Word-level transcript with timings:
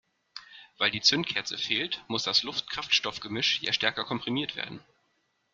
Weil 0.79 0.89
die 0.89 1.01
Zündkerze 1.01 1.59
fehlt, 1.59 2.03
muss 2.07 2.23
das 2.23 2.41
Luft-Kraftstoff-Gemisch 2.41 3.61
ja 3.61 3.71
stärker 3.71 4.03
komprimiert 4.03 4.55
werden. 4.55 4.83